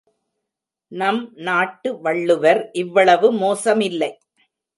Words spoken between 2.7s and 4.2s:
இவ்வளவு மோசமில்லை.